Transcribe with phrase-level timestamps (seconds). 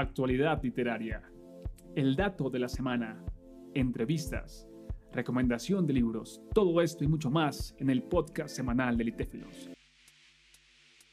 [0.00, 1.22] actualidad literaria,
[1.94, 3.24] el dato de la semana,
[3.74, 4.68] entrevistas,
[5.12, 9.70] recomendación de libros, todo esto y mucho más en el podcast semanal de Litéfilos.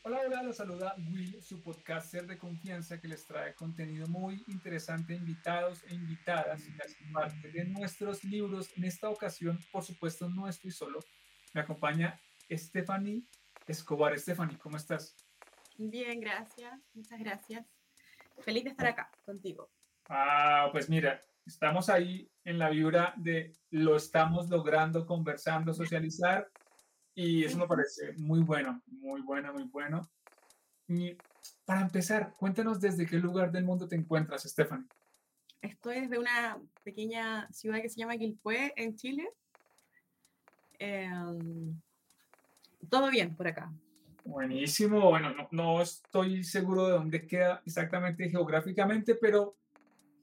[0.03, 5.15] Hola, hola, los saluda Will, su podcaster de confianza que les trae contenido muy interesante,
[5.15, 8.69] invitados e invitadas y las parte de nuestros libros.
[8.77, 10.99] En esta ocasión, por supuesto, no estoy solo.
[11.55, 12.19] Me acompaña
[12.51, 13.23] Stephanie
[13.65, 14.19] Escobar.
[14.19, 15.15] Stephanie, ¿cómo estás?
[15.77, 16.79] Bien, gracias.
[16.93, 17.74] Muchas gracias.
[18.39, 19.69] Feliz de estar acá contigo.
[20.09, 26.49] Ah, pues mira, estamos ahí en la vibra de lo estamos logrando, conversando, socializar,
[27.13, 30.01] y eso me parece muy bueno, muy bueno, muy bueno.
[30.87, 31.17] Y
[31.63, 34.87] para empezar, cuéntanos desde qué lugar del mundo te encuentras, Stephanie.
[35.61, 39.27] Estoy desde una pequeña ciudad que se llama Quilpué, en Chile.
[40.77, 41.81] Em,
[42.89, 43.73] todo bien por acá.
[44.25, 45.09] Buenísimo.
[45.09, 49.55] Bueno, no, no, estoy seguro de dónde queda exactamente geográficamente, pero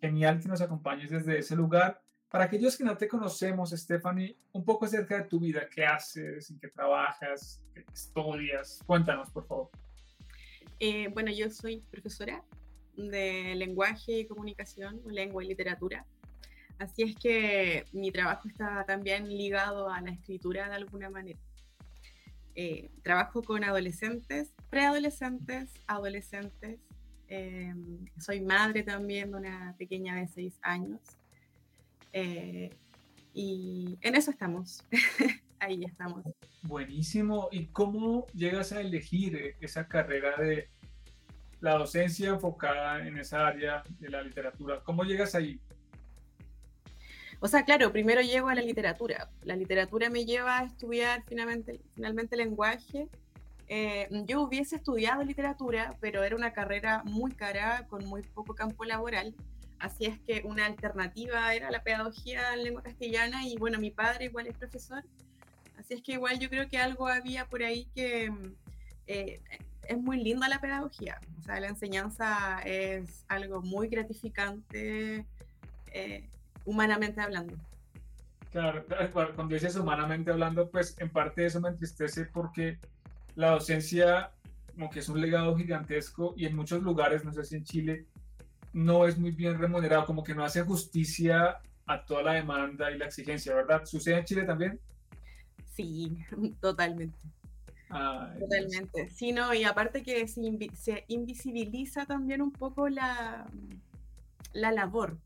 [0.01, 2.03] genial que nos acompañes desde ese lugar.
[2.29, 6.51] Para aquellos que no te conocemos, Stephanie, un poco acerca de tu vida, qué haces,
[6.51, 8.81] en qué trabajas, qué estudias.
[8.85, 9.71] Cuéntanos, por favor.
[10.81, 12.43] Eh, bueno, yo soy profesora
[12.97, 16.05] de lenguaje y comunicación, lengua y literatura.
[16.79, 21.39] Así es que mi trabajo está también ligado a la escritura de alguna manera.
[22.55, 26.81] Eh, trabajo con adolescentes, preadolescentes, adolescentes.
[27.29, 31.01] Em, soy madre también de una pequeña de seis años.
[32.13, 32.71] Eh,
[33.33, 34.85] y en eso estamos.
[35.59, 36.25] Ahí estamos.
[36.63, 37.49] Buenísimo.
[37.53, 40.69] ¿Y cómo llegas a elegir esa carrera de
[41.61, 44.83] la docencia enfocada en esa área de la literatura?
[44.85, 45.61] ¿Cómo llegas ahí?
[47.45, 49.29] O sea, claro, primero llego a la literatura.
[49.43, 53.09] La literatura me lleva a estudiar finalmente, finalmente lenguaje.
[53.67, 58.85] Eh, yo hubiese estudiado literatura, pero era una carrera muy cara, con muy poco campo
[58.85, 59.35] laboral.
[59.81, 64.27] Así es que una alternativa era la pedagogía en lengua castellana y bueno, mi padre
[64.27, 65.03] igual es profesor.
[65.77, 68.33] Así es que igual yo creo que algo había por ahí que
[69.09, 69.41] eh,
[69.89, 71.21] es muy linda la pedagogía.
[71.41, 75.27] O sea, la enseñanza es algo muy gratificante.
[75.93, 76.29] Eh,
[76.65, 77.57] humanamente hablando.
[78.51, 78.85] Claro,
[79.35, 82.79] cuando dices humanamente hablando, pues en parte eso me entristece porque
[83.35, 84.31] la docencia
[84.75, 88.07] como que es un legado gigantesco y en muchos lugares, no sé si en Chile,
[88.73, 92.99] no es muy bien remunerado, como que no hace justicia a toda la demanda y
[92.99, 93.85] la exigencia, ¿verdad?
[93.85, 94.81] ¿Sucede en Chile también?
[95.75, 96.17] Sí,
[96.61, 97.19] totalmente.
[98.39, 99.11] totalmente.
[99.11, 103.47] Sí, no, y aparte que se, se invisibiliza también un poco la,
[104.53, 105.19] la labor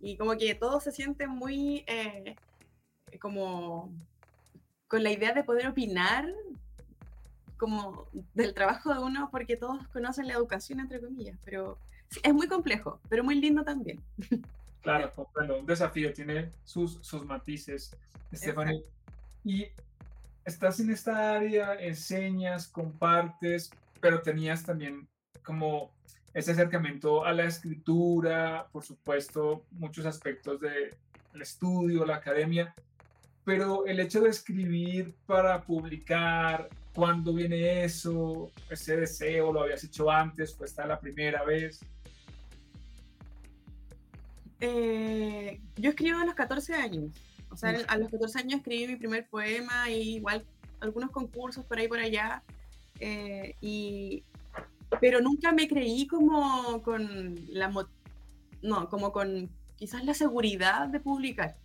[0.00, 2.36] y como que todos se sienten muy eh,
[3.20, 3.92] como
[4.86, 6.26] con la idea de poder opinar
[7.56, 11.78] como del trabajo de uno porque todos conocen la educación entre comillas, pero
[12.22, 14.00] es muy complejo, pero muy lindo también.
[14.80, 17.94] Claro, comprendo, un desafío, tiene sus, sus matices,
[18.32, 18.82] Stephanie.
[19.44, 19.66] Y
[20.44, 23.70] estás en esta área, enseñas, compartes,
[24.00, 25.08] pero tenías también
[25.42, 25.90] como
[26.38, 30.92] ese acercamiento a la escritura, por supuesto, muchos aspectos del
[31.40, 32.72] estudio, la academia,
[33.44, 38.52] pero el hecho de escribir para publicar, ¿cuándo viene eso?
[38.70, 40.54] ¿Ese deseo lo habías hecho antes?
[40.54, 41.80] ¿Fue esta la primera vez?
[44.60, 47.10] Eh, yo escribo a los 14 años.
[47.50, 50.44] O sea, a los 14 años escribí mi primer poema y igual
[50.78, 52.44] algunos concursos por ahí por allá.
[53.00, 54.22] Eh, y
[55.00, 57.72] pero nunca me creí como con la
[58.62, 61.56] no, como con quizás la seguridad de publicar.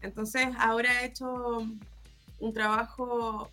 [0.00, 1.66] Entonces ahora he hecho
[2.40, 3.50] un trabajo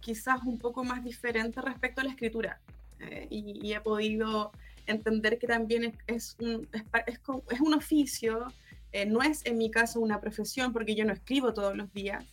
[0.00, 2.60] quizás un poco más diferente respecto a la escritura
[3.00, 4.52] eh, y, he podido
[4.86, 6.68] entender que también es, un,
[7.06, 8.46] es, un oficio,
[8.92, 12.24] eh, no es en mi caso una profesión porque yo no escribo todos los días,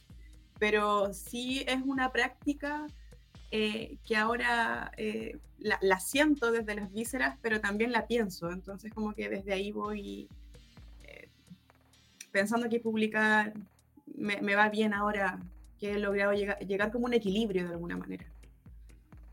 [0.60, 2.86] pero sí es una práctica
[3.54, 8.50] eh, que ahora eh, la, siento desde las vísceras, pero también la pienso.
[8.50, 10.30] Entonces como que desde ahí voy
[11.04, 11.30] eh,
[12.32, 13.54] pensando que publicar
[14.16, 15.40] me, va bien ahora
[15.80, 18.26] que he logrado llegar, como un equilibrio de alguna manera.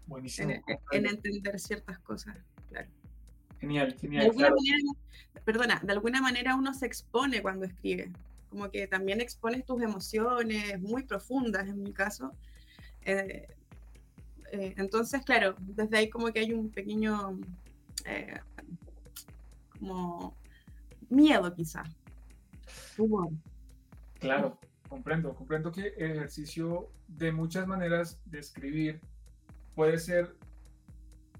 [0.07, 0.51] Buenísimo.
[0.91, 2.37] En, entender ciertas cosas,
[2.71, 2.89] claro.
[3.61, 4.33] Genial, genial.
[5.45, 8.11] perdona, de alguna manera uno se expone cuando escribe,
[8.51, 12.33] como que también expones tus emociones muy profundas en mi caso.
[13.03, 13.47] Eh,
[14.53, 17.39] entonces, claro, desde ahí como que hay un pequeño
[18.05, 18.41] eh,
[19.79, 20.37] como
[21.09, 21.85] miedo quizá.
[24.19, 24.59] Claro,
[24.89, 29.01] comprendo, comprendo que el ejercicio de muchas maneras de escribir
[29.75, 30.35] puede ser,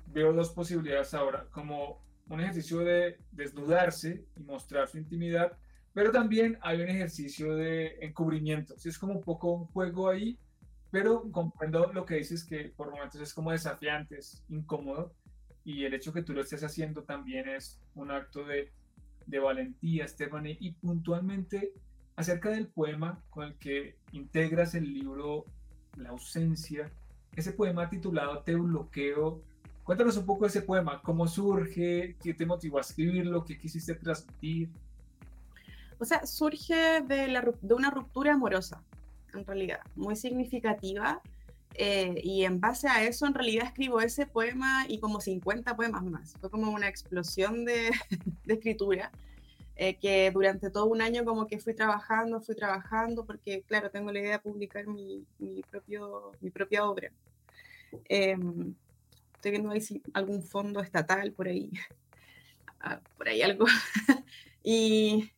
[0.07, 5.57] veo dos posibilidades ahora, como un ejercicio de desnudarse y mostrar su intimidad,
[5.93, 8.75] pero también hay un ejercicio de encubrimiento.
[8.83, 10.39] es como un poco un juego ahí,
[10.91, 15.13] pero comprendo lo que dices que por momentos es como desafiante, es incómodo,
[15.65, 18.73] y el hecho que tú lo estés haciendo también es un acto de,
[19.27, 21.73] de valentía, Stephanie, y puntualmente
[22.17, 25.45] acerca del poema con el que integras el libro
[25.97, 26.91] La ausencia,
[27.37, 29.43] ese poema titulado Te bloqueo.
[29.85, 33.95] Cuéntanos un poco de ese poema, cómo surge, qué te motivó a escribirlo, qué quisiste
[33.95, 34.71] transmitir.
[35.99, 38.83] O sea, surge de, la, de una ruptura amorosa,
[39.35, 41.21] en realidad, muy significativa.
[41.75, 46.03] Eh, y en base a eso, en realidad escribo ese poema y como 50 poemas
[46.05, 46.35] más.
[46.41, 47.91] Fue como una explosión de,
[48.45, 49.13] de escritura.
[49.81, 54.11] Eh, que durante todo un año como que fui trabajando, fui trabajando, porque claro, tengo
[54.11, 57.13] la idea de publicar mi, mi propio, mi propia obra.
[58.09, 58.75] Em,
[59.35, 61.71] estoy viendo ahí si algún fondo estatal por ahí,
[62.81, 63.67] ah, por ahí algo.
[64.65, 65.31] y,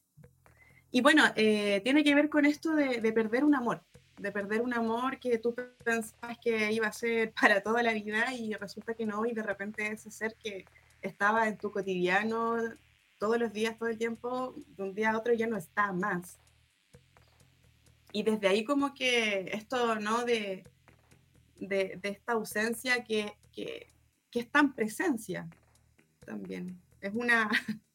[0.91, 3.83] y, bueno, eh, tiene que ver con esto de, de, perder un amor,
[4.19, 5.55] de perder un amor que tú
[5.85, 9.43] pensabas que iba a ser para toda la vida y resulta que no, y de
[9.43, 10.65] repente ese ser que
[11.03, 12.57] estaba en tu cotidiano
[13.19, 16.39] todos los días, todo el tiempo, de un día a otro ya no está más.
[18.13, 20.25] Y desde ahí como que esto, ¿no?
[20.25, 20.65] De,
[21.59, 23.93] de, esta ausencia que, que,
[24.31, 25.49] que, es tan presencia
[26.25, 26.81] también.
[27.01, 27.49] Es una,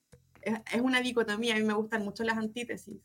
[0.45, 2.97] es, una dicotomía, a mí me gustan mucho las antítesis.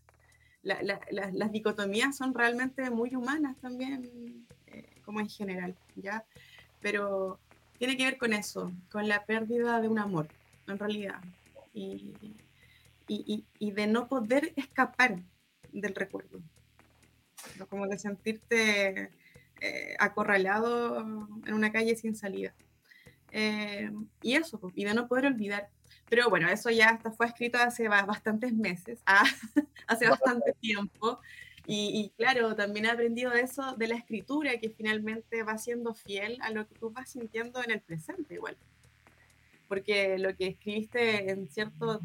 [0.63, 6.25] las dicotomías son realmente muy humanas también, eh, como en general, ¿ya?
[6.81, 7.41] Pero
[7.79, 10.29] tiene que ver con eso, con la pérdida de un amor,
[10.67, 11.21] en realidad
[11.73, 12.15] y,
[13.07, 15.19] y, y, de no poder escapar
[15.73, 16.41] del recuerdo.
[17.69, 19.11] Como de sentirte
[19.61, 21.01] eh, acorralado
[21.47, 22.55] en una calle sin salida.
[23.33, 23.91] Eh,
[24.23, 25.69] y eso, y de no poder olvidar.
[26.11, 29.25] Pero bueno, eso ya hasta fue escrito hace bastantes meses, ah,
[29.87, 31.21] hace bastante tiempo.
[31.67, 36.39] Y, y, claro, también he aprendido eso de la escritura, que finalmente va siendo fiel
[36.43, 38.59] a lo que tú vas sintiendo en el presente igual
[39.71, 42.01] porque lo que escribiste en cierto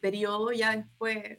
[0.00, 1.36] periodo ya después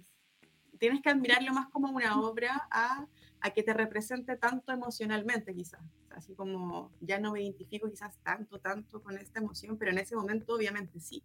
[0.77, 3.07] tienes que admirarlo más como una obra a,
[3.41, 5.81] a que te represente tanto emocionalmente quizás.
[6.11, 10.15] Así como ya no me identifico quizás tanto, tanto con esta emoción, pero en ese
[10.15, 11.23] momento obviamente sí.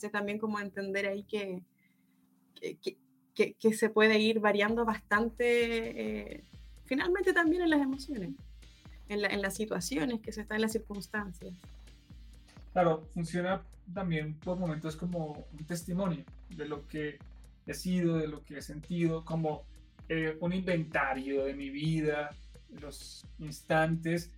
[0.00, 1.62] Entonces también como entender ahí que,
[2.58, 2.96] que,
[3.34, 6.44] que, que se puede ir variando bastante, eh,
[6.86, 8.30] finalmente también en las emociones,
[9.10, 11.52] en, la, en las situaciones que se están en las circunstancias.
[12.72, 13.60] Claro, funciona
[13.92, 17.18] también por momentos como un testimonio de lo que
[17.66, 19.64] he sido, de lo que he sentido, como
[20.08, 22.30] eh, un inventario de mi vida,
[22.80, 24.30] los instantes.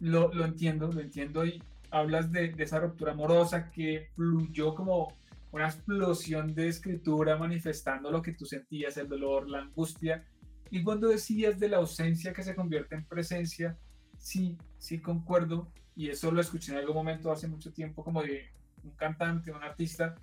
[0.00, 1.62] Lo, lo, entiendo, lo entiendo y
[1.92, 5.14] hablas de, de, esa ruptura amorosa que fluyó como
[5.52, 10.24] una explosión de escritura manifestando lo que tú sentías, el dolor, la angustia.
[10.70, 13.78] Y cuando decías de la ausencia que se convierte en presencia,
[14.16, 15.70] sí, sí concuerdo.
[15.94, 18.46] Y eso lo escuché en algún momento hace mucho tiempo como de
[18.82, 20.14] un cantante, un artista,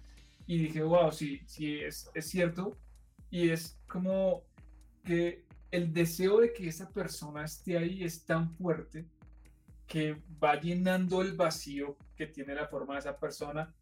[0.48, 2.76] y dije, wow, sí, sí, es, es cierto,
[3.30, 4.42] y es como
[5.04, 9.06] que el deseo de que esa persona esté ahí es tan fuerte
[9.90, 13.74] que va llenando el vacío que tiene la forma de esa persona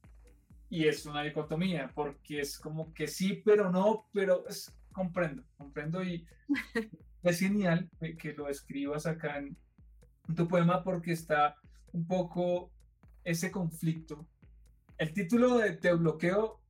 [0.69, 6.03] y es una dicotomía porque es como que sí pero no pero es, comprendo comprendo
[6.03, 6.25] y
[7.23, 9.55] es genial que lo escribas acá en
[10.35, 11.55] tu poema porque está
[11.93, 12.71] un poco
[13.23, 14.25] ese conflicto.
[14.97, 16.61] El título de Te bloqueo,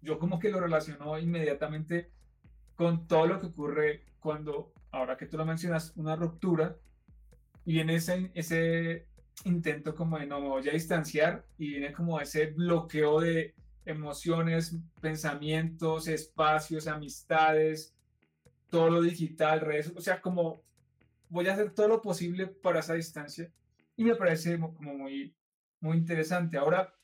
[0.00, 2.10] yo como que lo relaciono inmediatamente
[2.76, 6.76] con todo lo que ocurre cuando, ahora que tú lo mencionas, una ruptura
[7.64, 9.06] y viene ese, ese
[9.44, 13.54] intento como de no me voy a distanciar y viene como ese bloqueo de
[13.84, 17.94] emociones, pensamientos, espacios, amistades,
[18.68, 20.62] todo lo digital, redes, o sea, como
[21.28, 23.52] voy a hacer todo lo posible para esa distancia
[23.96, 25.34] y me parece como muy,
[25.80, 26.56] muy interesante.
[26.56, 26.94] Ahora,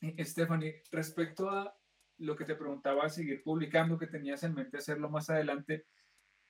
[0.00, 1.76] eh, Stephanie, respecto a
[2.18, 5.86] lo que te preguntaba, seguir publicando, que tenías en mente hacerlo más adelante,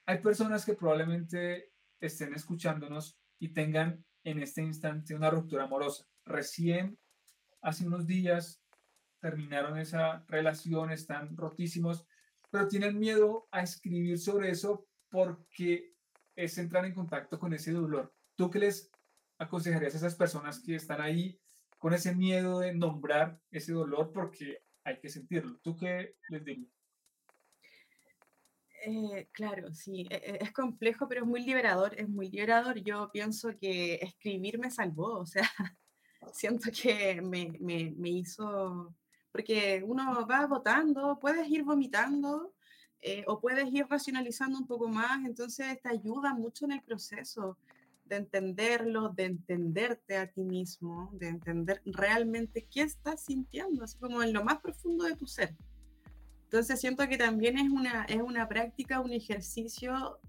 [0.06, 6.08] hay personas que probablemente estén escuchándonos y tengan en este instante una ruptura amorosa.
[6.24, 6.98] Recién,
[7.60, 8.62] hace unos días,
[9.20, 12.06] terminaron esa relación, están rotísimos,
[12.50, 15.92] pero tienen miedo a escribir sobre eso porque
[16.34, 18.14] es entrar en contacto con ese dolor.
[18.34, 18.90] ¿Tú qué les
[19.36, 21.38] aconsejarías a esas personas que están ahí
[21.76, 25.58] con ese miedo de nombrar ese dolor porque hay que sentirlo?
[25.58, 26.72] ¿Tú qué les dirías?
[28.86, 32.78] Eh, claro, sí, e, e, es complejo, pero es muy liberador, es muy liberador.
[32.82, 35.42] Yo pienso que escribir me salvó, o sea,
[36.32, 38.94] siento que me, me, hizo,
[39.32, 42.52] porque uno va votando, puedes ir vomitando
[43.00, 47.56] eh, o puedes ir racionalizando un poco más, entonces te ayuda mucho en el proceso
[48.04, 54.22] de entenderlo, de entenderte a ti mismo, de entender realmente qué estás sintiendo, así como
[54.22, 55.56] en lo más profundo de tu ser.
[56.54, 60.20] Entonces siento que también es una, es una práctica, un ejercicio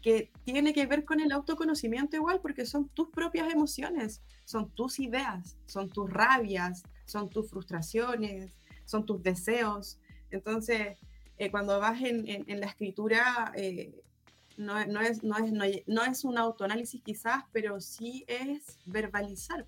[0.00, 5.00] que tiene que ver con el autoconocimiento igual, porque son tus propias emociones, son tus
[5.00, 8.52] ideas, son tus rabias, son tus frustraciones,
[8.84, 9.98] son tus deseos.
[10.30, 10.96] Entonces,
[11.38, 14.00] eh, cuando vas en, en, la escritura, eh,
[14.56, 15.52] no, no, es, no, es,
[15.88, 19.66] no, es un autoanálisis quizás, pero sí es verbalizar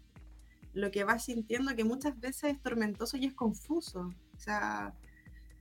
[0.73, 4.95] lo que vas sintiendo, que muchas veces es tormentoso y es confuso, o sea,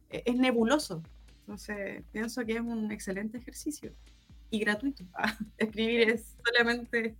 [0.09, 1.01] es nebuloso.
[1.41, 3.91] Entonces, pienso que es un excelente ejercicio
[4.49, 5.03] y gratuito.
[5.57, 7.15] Escribir es solamente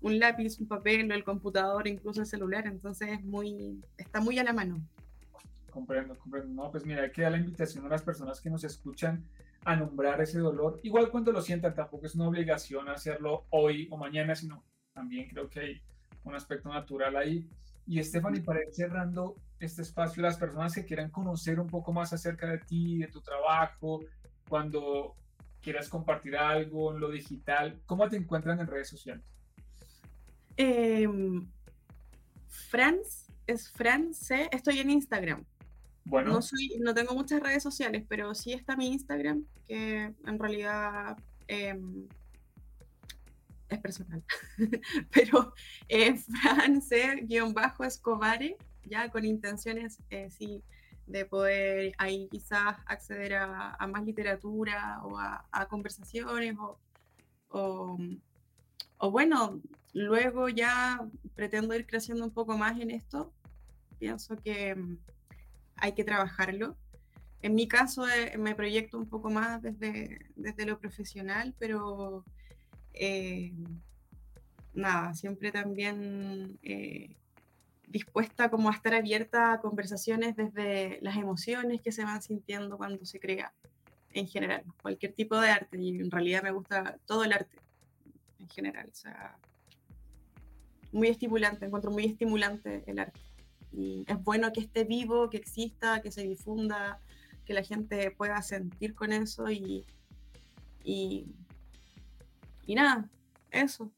[0.00, 4.44] un lápiz, un papel, el computador, incluso el celular, entonces es muy, está muy a
[4.44, 4.80] la mano.
[5.70, 6.62] Comprendo, comprendo.
[6.62, 9.24] No, pues mira, hay que dar la invitación a las personas que nos escuchan
[9.64, 13.96] a nombrar ese dolor, igual cuando lo sientan, tampoco es una obligación hacerlo hoy o
[13.96, 15.82] mañana, sino también creo que hay
[16.22, 17.48] un aspecto natural ahí.
[17.86, 22.12] Y Stephanie, para ir cerrando este espacio, las personas que quieran conocer un poco más
[22.12, 24.00] acerca de ti, de tu trabajo,
[24.48, 25.14] cuando
[25.60, 29.24] quieras compartir algo en lo digital, ¿cómo te encuentran en redes sociales?
[30.56, 31.08] Eh,
[32.48, 35.44] Franz, es France, estoy en Instagram.
[36.04, 36.32] Bueno.
[36.32, 41.16] No, soy, no tengo muchas redes sociales, pero sí está mi Instagram, que en realidad
[41.48, 42.06] em,
[43.68, 44.24] es personal.
[45.12, 45.54] pero
[45.88, 50.62] es France-escobare, ya con intenciones, eh, sí,
[51.06, 56.78] de poder ahí quizás acceder a, más literatura o a, conversaciones o,
[58.98, 59.60] o, bueno,
[59.92, 63.32] luego ya pretendo ir creciendo un poco más en esto.
[63.98, 64.98] Pienso que mm,
[65.76, 66.76] hay que trabajarlo.
[67.42, 72.24] En mi caso eh, me proyecto un poco más desde, desde lo profesional, pero
[72.94, 73.52] eh,
[74.72, 77.16] nada, siempre también eh,
[77.88, 83.04] dispuesta como a estar abierta a conversaciones desde las emociones que se van sintiendo cuando
[83.04, 83.52] se crea
[84.12, 87.58] en general, cualquier tipo de arte, y en realidad me gusta todo el arte
[88.38, 89.36] en general, o sea,
[90.92, 93.20] muy estimulante, encuentro muy estimulante el arte.
[93.72, 97.00] Y es bueno que esté vivo, que exista, que se difunda,
[97.44, 99.84] que la gente pueda sentir con eso y,
[100.84, 101.26] y,
[102.66, 103.08] y nada,
[103.50, 103.90] eso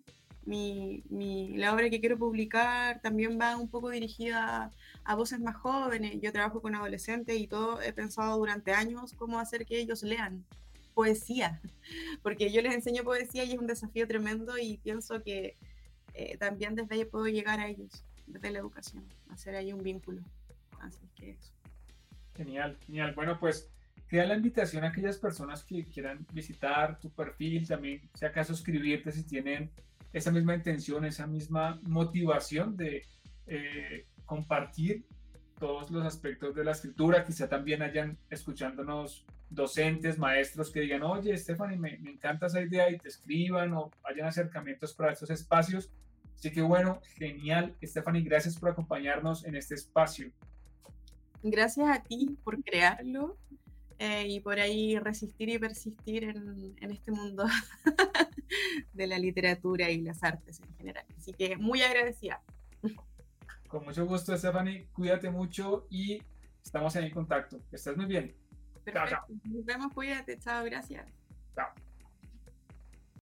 [0.47, 4.71] mi, mi, la obra que quiero publicar también va un poco dirigida
[5.05, 6.19] a voces más jóvenes.
[6.23, 10.45] Yo trabajo con adolescentes y todo he pensado durante años cómo hacer que ellos lean
[10.95, 11.61] poesía,
[12.23, 15.57] porque yo les enseño poesía y es un desafío tremendo y pienso que
[16.15, 20.23] eh, también desde ahí puedo llegar a ellos, desde la educación, hacer ahí un vínculo.
[20.81, 21.53] Así que eso.
[22.37, 23.15] Genial, genial.
[23.15, 23.69] Bueno, pues
[24.09, 29.13] queda la invitación a aquellas personas que quieran visitar tu perfil, también si acaso suscribirte
[29.13, 29.71] si tienen
[30.13, 33.03] esa misma intención, esa misma motivación de
[33.47, 35.05] eh, compartir
[35.59, 37.25] todos los aspectos de la escritura.
[37.25, 42.91] Quizá también hayan escuchándonos docentes, maestros que digan, oye, Stephanie, me, me encanta esa idea
[42.91, 45.91] y te escriban o hayan acercamientos para estos espacios.
[46.35, 47.75] Así que bueno, genial.
[47.83, 50.31] Stephanie, gracias por acompañarnos en este espacio.
[51.43, 53.37] Gracias a ti por crearlo
[53.99, 57.45] eh, y por ahí resistir y persistir en, en este mundo
[58.93, 61.05] de la literatura y las artes en general.
[61.17, 62.43] Así que muy agradecida.
[63.69, 64.89] Con mucho gusto, Stephanie.
[64.93, 66.23] Cuídate mucho y
[66.63, 67.61] estamos en contacto.
[67.71, 68.35] Que estés muy bien.
[68.85, 69.27] Perfecto.
[69.45, 70.39] Nos vemos, cuídate.
[70.39, 71.07] Chao, gracias.
[71.55, 71.86] Chao.